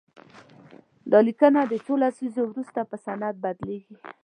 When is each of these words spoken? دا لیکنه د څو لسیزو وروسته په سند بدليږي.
دا 1.11 1.19
لیکنه 1.27 1.59
د 1.67 1.73
څو 1.85 1.93
لسیزو 2.03 2.41
وروسته 2.47 2.79
په 2.89 2.95
سند 3.05 3.35
بدليږي. 3.43 3.95